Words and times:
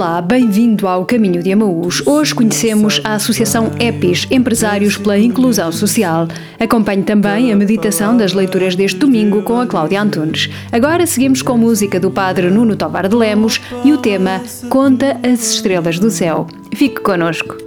Olá, 0.00 0.22
bem-vindo 0.22 0.88
ao 0.88 1.04
Caminho 1.04 1.42
de 1.42 1.52
Amaús. 1.52 2.02
Hoje 2.06 2.34
conhecemos 2.34 3.02
a 3.04 3.16
Associação 3.16 3.70
EPIS, 3.78 4.26
Empresários 4.30 4.96
pela 4.96 5.18
Inclusão 5.18 5.70
Social. 5.70 6.26
Acompanhe 6.58 7.02
também 7.02 7.52
a 7.52 7.54
meditação 7.54 8.16
das 8.16 8.32
leituras 8.32 8.74
deste 8.74 8.98
domingo 8.98 9.42
com 9.42 9.60
a 9.60 9.66
Cláudia 9.66 10.00
Antunes. 10.00 10.48
Agora 10.72 11.06
seguimos 11.06 11.42
com 11.42 11.58
música 11.58 12.00
do 12.00 12.10
Padre 12.10 12.48
Nuno 12.48 12.76
Tobar 12.76 13.08
de 13.08 13.14
Lemos 13.14 13.60
e 13.84 13.92
o 13.92 13.98
tema 13.98 14.40
Conta 14.70 15.20
as 15.22 15.52
Estrelas 15.52 15.98
do 15.98 16.10
Céu. 16.10 16.46
Fique 16.74 17.02
conosco. 17.02 17.58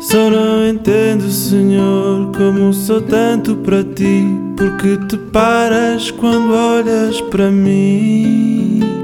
Só 0.00 0.28
não 0.28 0.66
entendo, 0.66 1.30
Senhor, 1.30 2.32
como 2.36 2.72
sou 2.72 3.00
tanto 3.00 3.54
para 3.58 3.84
ti, 3.84 4.24
porque 4.56 4.96
te 5.06 5.16
paras 5.30 6.10
quando 6.10 6.52
olhas 6.52 7.20
para 7.20 7.48
mim. 7.48 9.03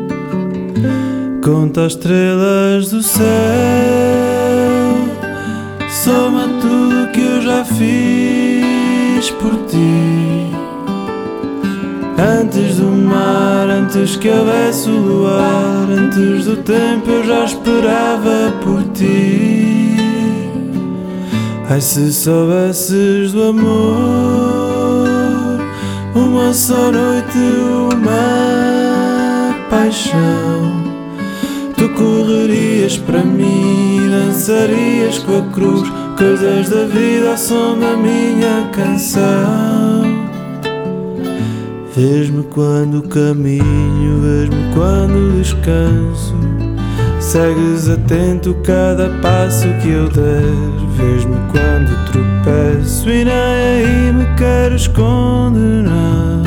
Conta 1.52 1.86
as 1.86 1.94
estrelas 1.94 2.90
do 2.90 3.02
céu, 3.02 3.24
soma 5.88 6.48
tudo 6.60 7.10
que 7.10 7.20
eu 7.20 7.42
já 7.42 7.64
fiz 7.64 9.32
por 9.32 9.56
ti. 9.66 10.46
Antes 12.16 12.76
do 12.76 12.86
mar, 12.86 13.68
antes 13.68 14.14
que 14.14 14.28
houvesse 14.28 14.90
o 14.90 14.96
luar, 14.96 15.88
antes 15.90 16.44
do 16.44 16.56
tempo 16.58 17.10
eu 17.10 17.24
já 17.24 17.44
esperava 17.44 18.52
por 18.62 18.84
ti. 18.92 19.96
Ai, 21.68 21.80
se 21.80 22.12
soubesses 22.12 23.32
do 23.32 23.42
amor, 23.48 25.08
uma 26.14 26.52
só 26.52 26.92
noite, 26.92 27.38
uma 27.92 29.56
paixão. 29.68 30.79
Correrias 31.96 32.96
para 32.98 33.22
mim, 33.22 33.98
dançarias 34.10 35.18
com 35.18 35.38
a 35.38 35.42
cruz, 35.52 35.88
coisas 36.16 36.68
da 36.68 36.84
vida 36.86 37.30
ao 37.30 37.36
som 37.36 37.78
da 37.78 37.96
minha 37.96 38.68
canção. 38.72 40.30
Vês-me 41.94 42.44
quando 42.44 43.02
caminho, 43.08 44.20
vês-me 44.22 44.74
quando 44.74 45.36
descanso. 45.38 46.34
Segues 47.18 47.88
atento 47.88 48.56
cada 48.64 49.08
passo 49.20 49.66
que 49.82 49.90
eu 49.90 50.08
der. 50.08 50.42
Vês-me 50.96 51.36
quando 51.52 51.90
tropeço 52.10 53.08
e 53.10 53.24
nem 53.24 53.34
aí 53.34 54.12
me 54.12 54.24
queres 54.36 54.86
condenar. 54.88 56.40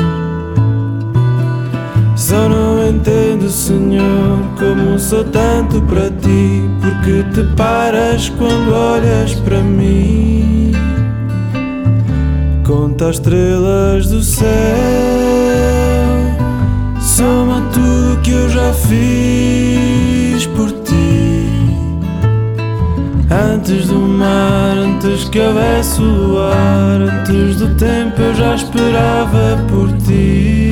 Só 2.16 2.48
não 2.48 2.73
entendo, 2.88 3.48
Senhor, 3.48 4.38
como 4.58 4.98
sou 4.98 5.24
tanto 5.24 5.80
para 5.82 6.10
ti, 6.10 6.62
porque 6.80 7.22
te 7.32 7.42
paras 7.56 8.28
quando 8.30 8.74
olhas 8.74 9.34
para 9.34 9.60
mim. 9.60 10.72
Conta 12.64 13.08
as 13.08 13.16
estrelas 13.16 14.06
do 14.08 14.22
céu, 14.22 14.48
soma 17.00 17.62
tudo 17.72 18.20
que 18.22 18.30
eu 18.30 18.48
já 18.48 18.72
fiz 18.72 20.46
por 20.56 20.70
ti. 20.82 21.46
Antes 23.30 23.86
do 23.88 23.98
mar, 23.98 24.76
antes 24.78 25.28
que 25.28 25.40
houvesse 25.40 26.00
o 26.00 26.04
luar, 26.04 27.02
antes 27.02 27.56
do 27.56 27.74
tempo 27.74 28.20
eu 28.22 28.34
já 28.34 28.54
esperava 28.54 29.62
por 29.68 29.92
ti. 29.98 30.63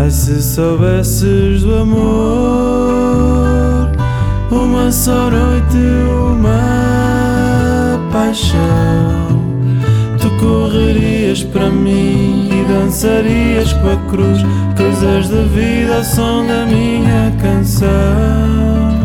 Ai, 0.00 0.10
se 0.10 0.40
soubesses 0.40 1.62
do 1.62 1.74
amor, 1.74 2.00
uma 4.50 4.90
só 4.90 5.30
noite, 5.30 5.76
uma 6.32 8.00
paixão. 8.10 9.42
Tu 10.18 10.30
correrias 10.40 11.44
para 11.44 11.68
mim 11.68 12.48
e 12.50 12.64
dançarias 12.72 13.74
com 13.74 13.90
a 13.90 13.96
cruz, 14.08 14.40
coisas 14.74 15.28
da 15.28 15.42
vida 15.42 15.96
ao 15.96 16.04
som 16.04 16.46
da 16.46 16.64
minha 16.64 17.30
canção. 17.38 18.99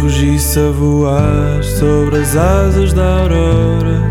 Fugisse 0.00 0.58
a 0.58 0.70
voar 0.70 1.62
sobre 1.62 2.18
as 2.18 2.36
asas 2.36 2.92
da 2.92 3.20
aurora 3.20 4.02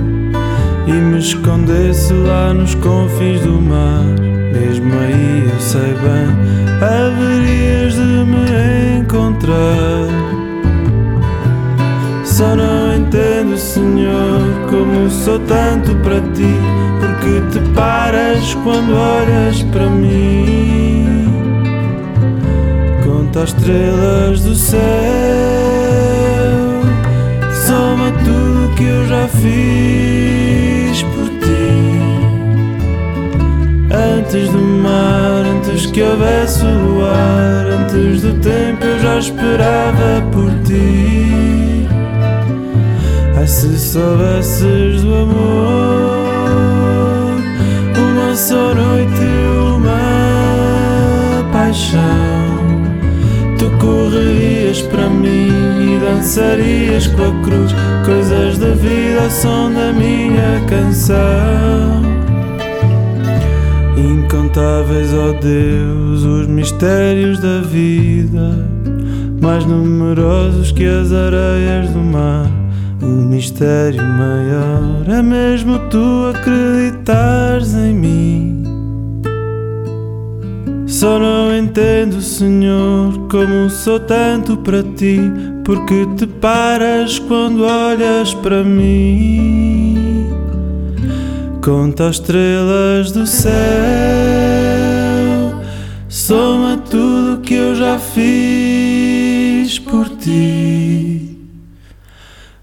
e 0.88 0.92
me 0.92 1.20
escondesse 1.20 2.14
lá 2.14 2.54
nos 2.54 2.76
confins 2.76 3.42
do 3.42 3.62
mar, 3.62 4.04
mesmo 4.54 4.94
aí 4.94 5.50
eu 5.52 5.60
sei 5.60 5.94
bem, 6.04 6.30
haverias 6.82 7.94
de 7.94 8.02
me 8.02 9.00
encontrar. 9.00 10.08
Só 12.24 12.56
não 12.56 12.96
entendo, 12.96 13.58
Senhor, 13.58 14.42
como 14.70 15.10
sou 15.10 15.40
tanto 15.40 15.96
para 16.04 16.20
ti, 16.34 16.54
porque 17.00 17.60
te 17.60 17.74
paras 17.74 18.54
quando 18.64 18.94
olhas 18.94 19.64
para 19.72 19.90
mim. 19.90 20.85
Conta 23.36 23.44
as 23.44 23.50
estrelas 23.50 24.40
do 24.42 24.56
céu, 24.56 24.80
soma 27.68 28.14
tudo 28.24 28.74
que 28.78 28.84
eu 28.86 29.08
já 29.08 29.28
fiz 29.28 31.04
por 31.04 31.28
ti. 31.42 32.00
Antes 33.94 34.48
do 34.48 34.58
mar, 34.58 35.44
antes 35.54 35.86
que 35.88 36.02
houvesse 36.02 36.64
o 36.64 36.80
luar, 36.80 37.66
antes 37.78 38.22
do 38.22 38.32
tempo 38.40 38.86
eu 38.86 39.00
já 39.02 39.20
esperava 39.20 40.24
por 40.32 40.50
ti. 40.64 41.90
Ai, 43.36 43.48
se 43.48 43.78
soubesses 43.78 45.04
do 45.04 45.14
amor, 45.14 46.54
uma 47.98 48.34
só 48.34 48.74
noite, 48.74 49.26
uma 49.76 51.44
paixão. 51.52 52.35
Correrias 53.80 54.82
para 54.84 55.10
mim 55.10 55.50
e 55.96 56.00
dançarias 56.00 57.08
com 57.08 57.24
a 57.24 57.44
cruz, 57.44 57.72
coisas 58.06 58.58
da 58.58 58.72
vida 58.72 59.30
som 59.30 59.72
da 59.72 59.92
minha 59.94 60.62
canção. 60.68 62.04
Incontáveis, 63.98 65.14
ó 65.14 65.32
Deus, 65.34 66.24
os 66.24 66.48
mistérios 66.48 67.40
da 67.40 67.62
vida, 67.62 68.68
mais 69.42 69.66
numerosos 69.66 70.72
que 70.72 70.86
as 70.86 71.12
areias 71.12 71.90
do 71.92 72.00
mar. 72.00 72.50
O 73.02 73.06
mistério 73.06 74.02
maior 74.02 75.06
é 75.08 75.22
mesmo 75.22 75.78
tu 75.90 76.34
acreditares 76.34 77.74
em 77.76 77.94
mim. 77.94 78.45
Só 81.06 81.20
não 81.20 81.56
entendo, 81.56 82.20
Senhor, 82.20 83.28
como 83.30 83.70
sou 83.70 84.00
tanto 84.00 84.58
para 84.58 84.82
ti, 84.82 85.20
porque 85.64 86.04
te 86.18 86.26
paras 86.26 87.20
quando 87.20 87.64
olhas 87.64 88.34
para 88.34 88.64
mim. 88.64 90.28
Conta 91.64 92.08
as 92.08 92.16
estrelas 92.16 93.12
do 93.12 93.28
céu, 93.28 93.54
soma 96.10 96.78
tudo 96.90 97.40
que 97.40 97.54
eu 97.54 97.76
já 97.76 98.00
fiz 98.00 99.78
por 99.78 100.10
ti. 100.10 101.38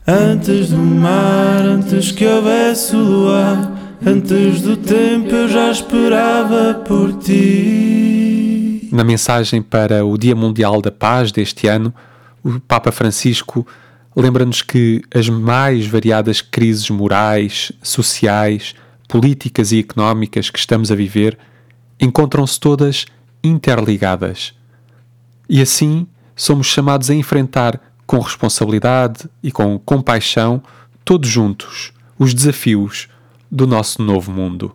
Antes 0.05 0.71
do 0.71 0.79
mar, 0.79 1.61
antes 1.61 2.11
que 2.11 2.27
houvesse 2.27 2.97
o 2.97 3.05
luar, 3.05 3.71
antes 4.05 4.62
do 4.62 4.77
tempo 4.77 5.33
eu 5.33 5.49
já 5.49 5.71
esperava 5.71 6.75
por 6.85 7.12
ti. 7.21 8.22
Na 8.93 9.03
mensagem 9.03 9.62
para 9.62 10.05
o 10.05 10.19
Dia 10.19 10.37
Mundial 10.37 10.83
da 10.83 10.93
Paz 10.93 11.33
deste 11.33 11.67
ano, 11.67 11.94
o 12.44 12.61
Papa 12.61 12.93
Francisco 12.93 13.67
lembra-nos 14.15 14.61
que 14.61 15.00
as 15.15 15.31
mais 15.31 15.87
variadas 15.87 16.43
crises 16.43 16.91
morais, 16.91 17.73
sociais, 17.83 18.75
políticas 19.09 19.73
e 19.73 19.79
económicas 19.79 20.50
que 20.50 20.59
estamos 20.59 20.93
a 20.93 20.94
viver 20.94 21.39
encontram-se 21.99 22.61
todas 22.61 23.06
interligadas. 23.43 24.53
E 25.49 25.62
assim 25.62 26.06
somos 26.37 26.67
chamados 26.67 27.09
a 27.09 27.15
enfrentar 27.15 27.81
com 28.06 28.19
responsabilidade 28.19 29.27
e 29.43 29.50
com 29.50 29.79
compaixão, 29.79 30.62
todos 31.03 31.31
juntos, 31.31 31.94
os 32.19 32.35
desafios 32.35 33.09
do 33.50 33.67
nosso 33.67 34.03
novo 34.03 34.31
mundo. 34.31 34.71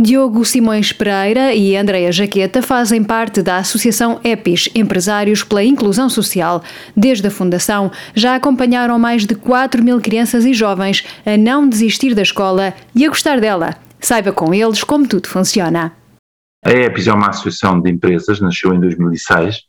Diogo 0.00 0.44
Simões 0.44 0.92
Pereira 0.92 1.52
e 1.52 1.76
Andreia 1.76 2.12
Jaqueta 2.12 2.62
fazem 2.62 3.02
parte 3.02 3.42
da 3.42 3.56
Associação 3.56 4.20
EPIS, 4.22 4.68
Empresários 4.72 5.42
pela 5.42 5.64
Inclusão 5.64 6.08
Social. 6.08 6.62
Desde 6.96 7.26
a 7.26 7.30
fundação, 7.32 7.90
já 8.14 8.36
acompanharam 8.36 8.96
mais 8.96 9.26
de 9.26 9.34
4 9.34 9.82
mil 9.82 10.00
crianças 10.00 10.44
e 10.44 10.54
jovens 10.54 11.04
a 11.26 11.36
não 11.36 11.68
desistir 11.68 12.14
da 12.14 12.22
escola 12.22 12.74
e 12.94 13.04
a 13.04 13.08
gostar 13.08 13.40
dela. 13.40 13.74
Saiba 13.98 14.30
com 14.30 14.54
eles 14.54 14.84
como 14.84 15.04
tudo 15.08 15.26
funciona. 15.26 15.92
A 16.64 16.70
EPIS 16.70 17.08
é 17.08 17.12
uma 17.12 17.30
associação 17.30 17.80
de 17.80 17.90
empresas, 17.90 18.40
nasceu 18.40 18.72
em 18.72 18.78
2006. 18.78 19.62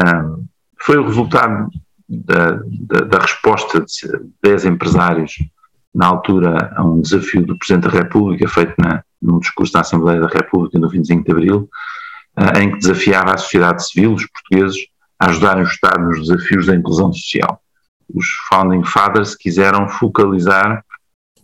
Um, 0.00 0.44
foi 0.78 0.96
o 0.96 1.04
resultado 1.04 1.68
da, 2.08 2.52
da, 2.52 3.00
da 3.00 3.18
resposta 3.18 3.80
de 3.80 4.30
10 4.44 4.64
empresários 4.64 5.38
na 5.94 6.06
altura 6.06 6.72
a 6.74 6.82
um 6.82 7.00
desafio 7.00 7.44
do 7.44 7.58
Presidente 7.58 7.90
da 7.90 7.98
República 7.98 8.48
feito 8.48 8.74
na, 8.78 9.02
num 9.20 9.38
discurso 9.38 9.74
na 9.74 9.80
Assembleia 9.80 10.20
da 10.20 10.28
República 10.28 10.78
no 10.78 10.88
25 10.88 11.24
de 11.24 11.30
Abril, 11.30 11.70
uh, 12.38 12.58
em 12.58 12.72
que 12.72 12.78
desafiava 12.78 13.34
a 13.34 13.38
sociedade 13.38 13.86
civil, 13.86 14.14
os 14.14 14.26
portugueses, 14.26 14.86
a 15.18 15.28
ajudarem 15.28 15.62
o 15.62 15.66
Estado 15.66 16.02
nos 16.02 16.26
desafios 16.26 16.66
da 16.66 16.74
inclusão 16.74 17.12
social. 17.12 17.62
Os 18.12 18.26
Founding 18.48 18.84
Fathers 18.84 19.36
quiseram 19.36 19.88
focalizar 19.88 20.84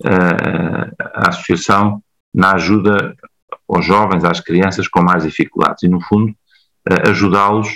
uh, 0.00 0.94
a 1.14 1.28
associação 1.28 2.02
na 2.34 2.54
ajuda 2.54 3.14
aos 3.68 3.84
jovens, 3.84 4.24
às 4.24 4.40
crianças 4.40 4.88
com 4.88 5.02
mais 5.02 5.24
dificuldades 5.24 5.82
e, 5.82 5.88
no 5.88 6.00
fundo, 6.00 6.30
uh, 6.30 7.10
ajudá-los 7.10 7.68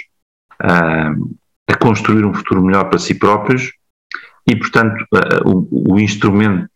a 1.69 1.77
construir 1.77 2.25
um 2.25 2.33
futuro 2.33 2.63
melhor 2.63 2.85
para 2.85 2.97
si 2.97 3.17
próprios 3.17 3.73
e, 4.47 4.56
portanto, 4.56 5.05
o, 5.44 5.94
o 5.94 6.00
instrumento, 6.00 6.69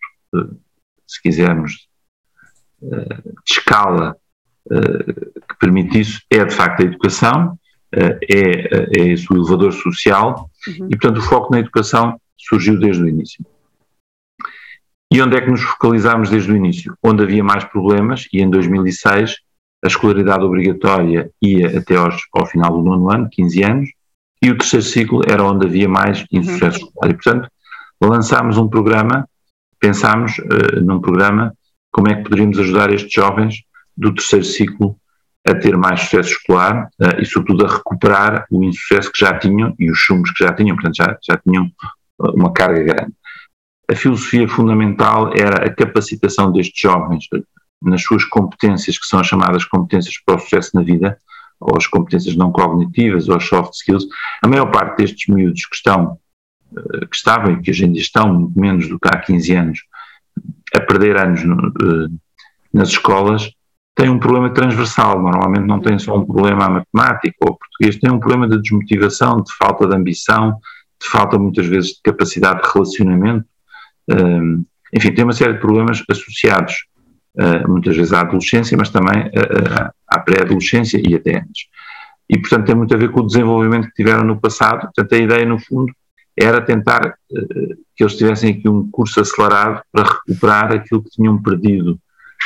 se 1.06 1.20
quisermos, 1.22 1.88
eh, 2.82 3.22
de 3.46 3.52
escala 3.52 4.16
eh, 4.70 5.12
que 5.48 5.58
permite 5.58 6.00
isso 6.00 6.20
é 6.30 6.44
de 6.44 6.54
facto 6.54 6.80
a 6.80 6.84
educação, 6.84 7.58
eh, 7.92 8.18
é, 8.30 9.00
é 9.00 9.08
esse 9.12 9.32
o 9.32 9.36
elevador 9.36 9.72
social 9.72 10.50
uhum. 10.68 10.88
e 10.90 10.96
portanto 10.96 11.18
o 11.18 11.22
foco 11.22 11.52
na 11.52 11.60
educação 11.60 12.20
surgiu 12.36 12.78
desde 12.78 13.02
o 13.02 13.08
início. 13.08 13.44
E 15.10 15.22
onde 15.22 15.36
é 15.36 15.40
que 15.40 15.50
nos 15.50 15.62
focalizámos 15.62 16.28
desde 16.28 16.52
o 16.52 16.56
início? 16.56 16.96
Onde 17.02 17.22
havia 17.22 17.42
mais 17.42 17.64
problemas 17.64 18.26
e 18.32 18.42
em 18.42 18.50
2006 18.50 19.36
a 19.82 19.86
escolaridade 19.86 20.44
obrigatória 20.44 21.30
ia 21.40 21.78
até 21.78 21.96
aos, 21.96 22.16
ao 22.34 22.44
final 22.44 22.72
do 22.72 22.82
nono 22.82 23.10
ano, 23.10 23.28
15 23.30 23.62
anos, 23.64 23.90
e 24.42 24.50
o 24.50 24.58
terceiro 24.58 24.84
ciclo 24.84 25.20
era 25.26 25.42
onde 25.44 25.66
havia 25.66 25.88
mais 25.88 26.24
insucesso 26.30 26.80
uhum. 26.80 26.86
escolar. 26.88 27.10
E 27.10 27.14
portanto 27.14 27.48
lançámos 28.00 28.58
um 28.58 28.68
programa, 28.68 29.28
pensámos 29.80 30.38
uh, 30.38 30.80
num 30.82 31.00
programa 31.00 31.54
como 31.90 32.08
é 32.08 32.14
que 32.14 32.24
poderíamos 32.24 32.58
ajudar 32.58 32.92
estes 32.92 33.12
jovens 33.12 33.62
do 33.96 34.14
terceiro 34.14 34.44
ciclo 34.44 34.96
a 35.48 35.54
ter 35.54 35.76
mais 35.76 36.00
sucesso 36.00 36.30
escolar 36.30 36.88
uh, 37.00 37.20
e, 37.20 37.24
sobretudo, 37.24 37.64
a 37.64 37.76
recuperar 37.76 38.46
o 38.50 38.64
insucesso 38.64 39.10
que 39.12 39.20
já 39.20 39.38
tinham 39.38 39.74
e 39.78 39.90
os 39.90 39.98
chumbos 39.98 40.30
que 40.32 40.44
já 40.44 40.52
tinham, 40.52 40.76
portanto, 40.76 40.96
já, 40.96 41.16
já 41.22 41.36
tinham 41.38 41.66
eh, 41.66 42.30
uma 42.34 42.52
carga 42.52 42.82
grande. 42.82 43.12
A 43.88 43.94
filosofia 43.94 44.48
fundamental 44.48 45.30
era 45.34 45.64
a 45.64 45.72
capacitação 45.72 46.50
destes 46.50 46.80
jovens 46.80 47.24
nas 47.80 48.02
suas 48.02 48.24
competências, 48.24 48.98
que 48.98 49.06
são 49.06 49.20
as 49.20 49.26
chamadas 49.26 49.64
competências 49.64 50.14
para 50.24 50.36
o 50.36 50.38
sucesso 50.40 50.72
na 50.74 50.82
vida, 50.82 51.16
ou 51.60 51.76
as 51.76 51.86
competências 51.86 52.34
não 52.34 52.50
cognitivas, 52.50 53.28
ou 53.28 53.36
as 53.36 53.44
soft 53.44 53.74
skills. 53.74 54.04
A 54.42 54.48
maior 54.48 54.70
parte 54.70 54.98
destes 54.98 55.32
miúdos 55.32 55.64
que 55.66 55.76
estão, 55.76 56.18
que 57.10 57.16
estavam 57.16 57.52
e 57.52 57.62
que 57.62 57.70
hoje 57.70 57.84
em 57.84 57.92
dia 57.92 58.02
estão, 58.02 58.32
muito 58.32 58.58
menos 58.58 58.88
do 58.88 58.98
que 58.98 59.08
há 59.08 59.18
15 59.18 59.54
anos, 59.54 59.80
a 60.74 60.80
perder 60.80 61.16
anos 61.16 61.44
no, 61.44 61.68
uh, 61.68 62.10
nas 62.72 62.88
escolas 62.88 63.50
tem 63.96 64.10
um 64.10 64.18
problema 64.18 64.50
transversal. 64.50 65.20
Normalmente 65.20 65.66
não 65.66 65.80
tem 65.80 65.98
só 65.98 66.18
um 66.18 66.26
problema 66.26 66.68
matemático 66.68 67.36
ou 67.40 67.56
português, 67.56 67.98
tem 67.98 68.12
um 68.12 68.20
problema 68.20 68.46
de 68.46 68.60
desmotivação, 68.60 69.42
de 69.42 69.52
falta 69.54 69.88
de 69.88 69.96
ambição, 69.96 70.58
de 71.02 71.08
falta 71.08 71.38
muitas 71.38 71.66
vezes 71.66 71.92
de 71.92 72.00
capacidade 72.04 72.62
de 72.62 72.68
relacionamento. 72.70 73.46
Um, 74.08 74.64
enfim, 74.94 75.12
tem 75.12 75.24
uma 75.24 75.32
série 75.32 75.54
de 75.54 75.60
problemas 75.60 76.02
associados 76.10 76.74
uh, 77.38 77.68
muitas 77.70 77.96
vezes 77.96 78.12
à 78.12 78.20
adolescência, 78.20 78.76
mas 78.76 78.90
também 78.90 79.30
à 80.06 80.20
pré-adolescência 80.20 81.00
e 81.02 81.14
até 81.14 81.38
antes. 81.38 81.64
E, 82.28 82.38
portanto, 82.38 82.66
tem 82.66 82.74
muito 82.74 82.94
a 82.94 82.98
ver 82.98 83.10
com 83.10 83.20
o 83.20 83.26
desenvolvimento 83.26 83.86
que 83.88 83.94
tiveram 83.94 84.24
no 84.24 84.38
passado. 84.38 84.80
Portanto, 84.80 85.14
a 85.14 85.18
ideia, 85.18 85.46
no 85.46 85.58
fundo, 85.58 85.90
era 86.38 86.60
tentar 86.60 87.16
uh, 87.30 87.76
que 87.94 88.02
eles 88.02 88.16
tivessem 88.16 88.52
aqui 88.52 88.68
um 88.68 88.90
curso 88.90 89.20
acelerado 89.20 89.82
para 89.90 90.04
recuperar 90.04 90.72
aquilo 90.72 91.02
que 91.02 91.10
tinham 91.10 91.40
perdido 91.42 91.98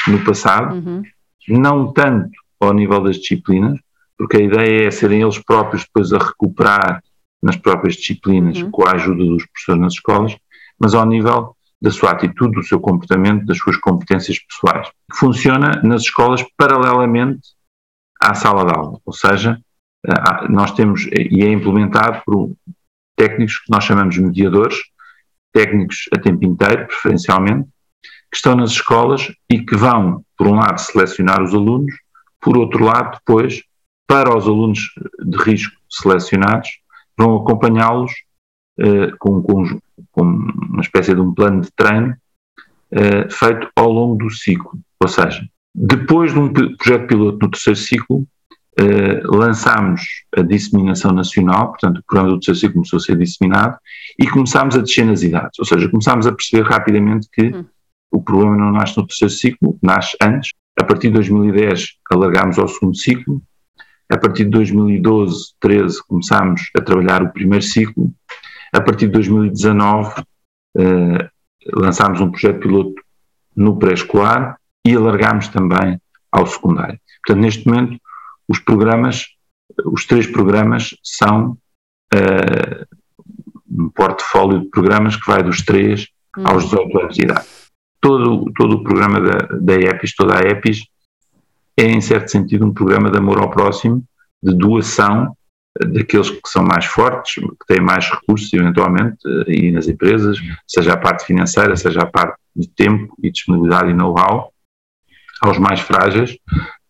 no 0.07 0.25
passado, 0.25 0.75
uhum. 0.77 1.03
não 1.49 1.93
tanto 1.93 2.31
ao 2.61 2.73
nível 2.73 3.03
das 3.03 3.17
disciplinas, 3.17 3.79
porque 4.17 4.37
a 4.37 4.41
ideia 4.41 4.87
é 4.87 4.91
serem 4.91 5.23
eles 5.23 5.39
próprios 5.39 5.85
depois 5.85 6.13
a 6.13 6.19
recuperar 6.19 7.03
nas 7.43 7.57
próprias 7.57 7.97
disciplinas 7.97 8.61
uhum. 8.61 8.71
com 8.71 8.87
a 8.87 8.93
ajuda 8.93 9.25
dos 9.25 9.47
professores 9.47 9.81
nas 9.81 9.93
escolas, 9.95 10.37
mas 10.79 10.95
ao 10.95 11.07
nível 11.07 11.57
da 11.81 11.91
sua 11.91 12.11
atitude, 12.11 12.55
do 12.55 12.63
seu 12.63 12.79
comportamento, 12.79 13.47
das 13.47 13.57
suas 13.57 13.77
competências 13.79 14.39
pessoais. 14.39 14.89
Funciona 15.15 15.81
nas 15.83 16.03
escolas 16.03 16.45
paralelamente 16.57 17.41
à 18.21 18.35
sala 18.35 18.67
de 18.67 18.79
aula, 18.79 18.99
ou 19.05 19.13
seja, 19.13 19.59
eh, 20.07 20.49
nós 20.51 20.73
temos, 20.73 21.07
e 21.07 21.43
é 21.43 21.51
implementado 21.51 22.21
por 22.27 22.53
técnicos 23.21 23.59
que 23.59 23.71
nós 23.71 23.85
chamamos 23.85 24.15
de 24.15 24.23
mediadores, 24.23 24.79
técnicos 25.53 26.09
a 26.11 26.19
tempo 26.19 26.43
inteiro, 26.43 26.87
preferencialmente, 26.87 27.69
que 28.31 28.37
estão 28.37 28.57
nas 28.57 28.71
escolas 28.71 29.31
e 29.51 29.61
que 29.61 29.77
vão, 29.77 30.25
por 30.39 30.47
um 30.47 30.55
lado, 30.55 30.81
selecionar 30.81 31.43
os 31.43 31.53
alunos, 31.53 31.93
por 32.41 32.57
outro 32.57 32.83
lado, 32.83 33.19
depois, 33.19 33.63
para 34.07 34.35
os 34.35 34.47
alunos 34.47 34.91
de 35.23 35.37
risco 35.37 35.77
selecionados, 35.91 36.71
vão 37.19 37.37
acompanhá-los 37.37 38.11
eh, 38.79 39.11
com, 39.19 39.43
com, 39.43 39.79
com, 40.11 40.23
uma 40.23 40.81
espécie 40.81 41.15
de 41.15 41.21
um 41.21 41.35
plano 41.35 41.61
de 41.61 41.71
treino 41.77 42.17
eh, 42.91 43.29
feito 43.29 43.69
ao 43.77 43.91
longo 43.91 44.17
do 44.17 44.31
ciclo. 44.31 44.81
Ou 44.99 45.09
seja, 45.09 45.47
depois 45.75 46.33
de 46.33 46.39
um 46.39 46.51
projeto 46.51 47.07
piloto 47.07 47.39
no 47.43 47.51
terceiro 47.51 47.79
ciclo, 47.79 48.27
eh, 48.79 49.21
lançámos 49.25 50.03
a 50.37 50.43
disseminação 50.43 51.13
nacional, 51.13 51.69
portanto 51.69 51.99
o 51.99 52.05
programa 52.05 52.31
do 52.31 52.41
terceiro 52.41 52.59
ciclo 52.59 52.75
começou 52.75 52.97
a 52.99 53.01
ser 53.01 53.17
disseminado 53.17 53.77
e 54.19 54.29
começámos 54.29 54.77
a 54.77 54.81
descer 54.81 55.05
nas 55.05 55.23
idades, 55.23 55.59
ou 55.59 55.65
seja, 55.65 55.89
começámos 55.89 56.27
a 56.27 56.33
perceber 56.33 56.63
rapidamente 56.63 57.29
que 57.33 57.47
hum. 57.47 57.65
o 58.11 58.23
problema 58.23 58.57
não 58.57 58.73
nasce 58.73 58.97
no 58.97 59.07
terceiro 59.07 59.35
ciclo, 59.35 59.79
nasce 59.83 60.17
antes. 60.23 60.51
A 60.81 60.85
partir 60.85 61.09
de 61.09 61.15
2010 61.15 61.89
alargámos 62.11 62.59
ao 62.59 62.69
segundo 62.69 62.97
ciclo, 62.97 63.43
a 64.09 64.17
partir 64.17 64.45
de 64.45 64.51
2012, 64.51 65.55
13 65.61 66.07
começámos 66.07 66.63
a 66.77 66.81
trabalhar 66.81 67.23
o 67.23 67.33
primeiro 67.33 67.65
ciclo, 67.65 68.13
a 68.73 68.81
partir 68.81 69.07
de 69.07 69.13
2019 69.13 70.23
eh, 70.79 71.29
lançámos 71.75 72.21
um 72.21 72.31
projeto 72.31 72.61
piloto 72.61 72.95
no 73.55 73.79
pré-escolar 73.79 74.57
e 74.87 74.95
alargámos 74.95 75.49
também 75.49 76.01
ao 76.33 76.47
secundário. 76.47 76.99
Portanto, 77.25 77.43
neste 77.43 77.69
momento 77.69 78.01
os 78.51 78.59
programas, 78.59 79.27
os 79.87 80.05
três 80.05 80.27
programas 80.27 80.97
são 81.05 81.57
uh, 82.13 82.87
um 83.71 83.89
portfólio 83.91 84.61
de 84.61 84.71
programas 84.71 85.15
que 85.15 85.27
vai 85.27 85.41
dos 85.41 85.63
3 85.63 86.05
uhum. 86.37 86.49
aos 86.49 86.65
18 86.65 86.99
anos 86.99 87.15
de 87.15 87.23
idade. 87.23 87.47
Todo, 88.01 88.51
todo 88.57 88.77
o 88.77 88.83
programa 88.83 89.21
da, 89.21 89.39
da 89.61 89.75
EPIS, 89.75 90.17
toda 90.17 90.37
a 90.37 90.43
EPIS, 90.43 90.85
é 91.79 91.85
em 91.85 92.01
certo 92.01 92.29
sentido 92.33 92.67
um 92.67 92.75
programa 92.75 93.09
de 93.09 93.19
amor 93.19 93.39
ao 93.39 93.51
próximo, 93.51 94.03
de 94.43 94.53
doação 94.57 95.37
daqueles 95.79 96.31
que 96.31 96.41
são 96.49 96.65
mais 96.65 96.87
fortes, 96.87 97.35
que 97.35 97.67
têm 97.69 97.81
mais 97.81 98.11
recursos 98.11 98.53
eventualmente, 98.53 99.17
eh, 99.47 99.53
e 99.53 99.71
nas 99.71 99.87
empresas, 99.87 100.39
seja 100.67 100.95
a 100.95 100.97
parte 100.97 101.25
financeira, 101.25 101.77
seja 101.77 102.01
a 102.01 102.07
parte 102.07 102.37
de 102.57 102.69
tempo 102.69 103.15
e 103.23 103.31
disponibilidade 103.31 103.91
e 103.91 103.95
know-how, 103.95 104.50
aos 105.43 105.59
mais 105.59 105.81
frágeis, 105.81 106.37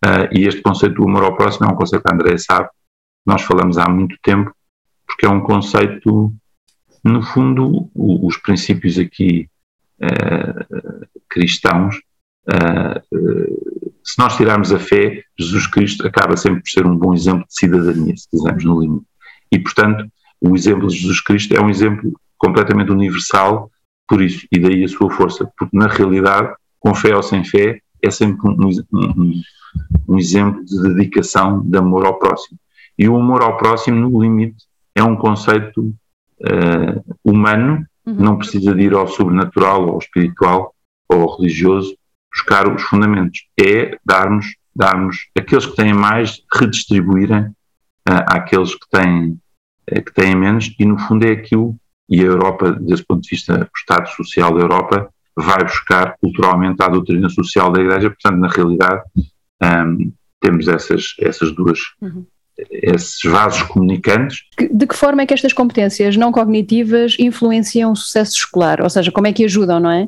Uh, 0.05 0.25
e 0.33 0.47
este 0.47 0.63
conceito 0.63 0.95
do 0.95 1.05
amor 1.07 1.25
ao 1.25 1.37
próximo 1.37 1.67
é 1.67 1.69
um 1.73 1.77
conceito 1.77 2.03
que 2.03 2.11
a 2.11 2.15
André 2.15 2.39
sabe, 2.39 2.69
nós 3.27 3.43
falamos 3.43 3.77
há 3.77 3.87
muito 3.87 4.17
tempo, 4.23 4.51
porque 5.07 5.27
é 5.27 5.29
um 5.29 5.43
conceito, 5.43 6.33
no 7.05 7.23
fundo, 7.23 7.91
o, 7.95 8.27
os 8.27 8.39
princípios 8.39 8.99
aqui 8.99 9.47
uh, 10.03 11.07
cristãos, 11.29 11.97
uh, 12.49 14.01
se 14.03 14.19
nós 14.19 14.39
tirarmos 14.39 14.73
a 14.73 14.79
fé, 14.79 15.23
Jesus 15.39 15.67
Cristo 15.67 16.07
acaba 16.07 16.35
sempre 16.35 16.63
por 16.63 16.71
ser 16.71 16.87
um 16.87 16.97
bom 16.97 17.13
exemplo 17.13 17.45
de 17.47 17.55
cidadania, 17.55 18.17
se 18.17 18.29
quisermos, 18.31 18.65
no 18.65 18.81
limite. 18.81 19.07
E, 19.53 19.59
portanto, 19.59 20.11
o 20.41 20.57
exemplo 20.57 20.89
de 20.89 20.97
Jesus 20.97 21.21
Cristo 21.21 21.55
é 21.55 21.61
um 21.61 21.69
exemplo 21.69 22.19
completamente 22.39 22.91
universal 22.91 23.71
por 24.09 24.23
isso, 24.23 24.47
e 24.51 24.59
daí 24.59 24.83
a 24.83 24.89
sua 24.89 25.11
força, 25.11 25.49
porque 25.59 25.77
na 25.77 25.87
realidade, 25.87 26.55
com 26.81 26.95
fé 26.95 27.15
ou 27.15 27.23
sem 27.23 27.45
fé, 27.45 27.81
é 28.03 28.11
sempre 28.11 28.49
um, 28.49 28.69
um, 28.93 29.43
um 30.09 30.19
exemplo 30.19 30.65
de 30.65 30.83
dedicação, 30.95 31.61
de 31.61 31.79
amor 31.79 32.07
ao 32.07 32.19
próximo. 32.19 32.59
E 32.99 33.09
o 33.09 33.17
amor 33.17 33.43
ao 33.43 33.57
próximo, 33.57 33.97
no 33.97 34.23
limite, 34.23 34.65
é 34.95 35.03
um 35.03 35.17
conceito 35.17 35.95
uh, 36.41 37.17
humano, 37.25 37.87
uhum. 38.07 38.15
não 38.15 38.37
precisa 38.37 38.75
de 38.75 38.83
ir 38.83 38.95
ao 38.95 39.09
sobrenatural, 39.09 39.89
ao 39.89 39.99
espiritual 39.99 40.75
ou 41.09 41.23
ao 41.23 41.37
religioso, 41.37 41.97
buscar 42.33 42.73
os 42.73 42.83
fundamentos, 42.83 43.47
é 43.59 43.99
darmos, 44.05 44.55
darmos 44.75 45.29
aqueles 45.37 45.67
que 45.67 45.77
têm 45.77 45.93
mais, 45.93 46.43
redistribuírem 46.53 47.45
uh, 47.45 48.25
àqueles 48.27 48.75
que 48.75 48.89
têm, 48.91 49.39
uh, 49.91 50.05
que 50.05 50.13
têm 50.13 50.35
menos, 50.37 50.75
e 50.79 50.85
no 50.85 50.99
fundo 50.99 51.27
é 51.27 51.33
aquilo, 51.33 51.77
e 52.09 52.21
a 52.21 52.25
Europa, 52.25 52.73
desse 52.73 53.05
ponto 53.05 53.23
de 53.23 53.31
vista, 53.31 53.63
o 53.63 53.79
Estado 53.79 54.09
Social 54.11 54.55
da 54.55 54.61
Europa, 54.61 55.13
vai 55.37 55.63
buscar 55.65 56.17
culturalmente 56.21 56.83
a 56.83 56.89
doutrina 56.89 57.29
social 57.29 57.71
da 57.71 57.81
Igreja, 57.81 58.11
portanto, 58.11 58.39
na 58.39 58.49
realidade, 58.49 59.03
um, 59.63 60.13
temos 60.41 60.69
essas, 60.69 61.15
essas 61.21 61.53
duas. 61.53 61.81
Uhum. 62.01 62.25
Esses 62.71 63.19
vasos 63.25 63.63
comunicantes. 63.63 64.41
De 64.71 64.87
que 64.87 64.95
forma 64.95 65.23
é 65.23 65.27
que 65.27 65.33
estas 65.33 65.55
competências 65.55 66.15
não 66.19 66.31
cognitivas 66.31 67.17
influenciam 67.19 67.93
o 67.93 67.97
sucesso 67.97 68.37
escolar? 68.37 68.83
Ou 68.83 68.91
seja, 68.91 69.11
como 69.11 69.27
é 69.27 69.33
que 69.33 69.47
ajudam, 69.47 69.81
não 69.81 69.91
é? 69.91 70.07